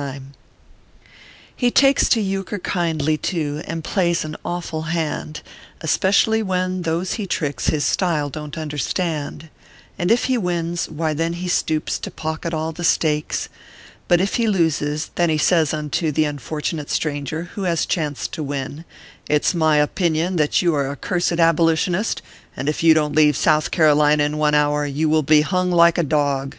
ORPHEUS 0.00 0.14
C. 0.14 0.16
KERR 0.16 0.20
PAPERS. 0.22 1.60
213 1.60 1.66
He 1.66 1.70
takes 1.94 2.08
to 2.08 2.20
euchre 2.22 2.58
kindly, 2.60 3.18
too, 3.18 3.62
and 3.66 3.84
plays 3.84 4.24
an 4.24 4.34
awful 4.46 4.82
hand, 4.96 5.42
Especially 5.82 6.42
when 6.42 6.80
those 6.88 7.12
he 7.12 7.26
tricks 7.26 7.66
his 7.66 7.84
style 7.84 8.30
don 8.30 8.50
t 8.50 8.58
understand; 8.62 9.50
And 9.98 10.10
if 10.10 10.24
he 10.24 10.38
wins, 10.38 10.88
why 10.88 11.12
then 11.12 11.34
he 11.34 11.48
stoops 11.48 11.98
to 11.98 12.10
pocket 12.10 12.54
all 12.54 12.72
the 12.72 12.82
stakes; 12.82 13.50
But 14.08 14.22
if 14.22 14.38
ho 14.38 14.44
loses, 14.44 15.10
then 15.16 15.28
he 15.28 15.36
says 15.36 15.74
unto 15.74 16.10
the 16.10 16.24
unfortunate 16.24 16.88
stranger, 16.88 17.50
who 17.52 17.64
has 17.64 17.84
chanced 17.84 18.32
to 18.32 18.42
win:" 18.42 18.86
It 19.28 19.44
s 19.44 19.52
my 19.52 19.76
opinion 19.76 20.36
that 20.36 20.62
you 20.62 20.74
are 20.74 20.90
a 20.90 20.96
cursed 20.96 21.32
aboli 21.38 21.74
tionist; 21.76 22.20
and 22.56 22.70
if 22.70 22.82
you 22.82 22.94
don 22.94 23.12
t 23.12 23.16
leave 23.18 23.36
South 23.36 23.70
Carolina 23.70 24.24
in 24.24 24.38
one 24.38 24.54
hour, 24.54 24.86
you 24.86 25.10
will 25.10 25.22
bo 25.22 25.42
hung 25.42 25.70
like 25.70 25.98
a 25.98 26.02
dog." 26.02 26.56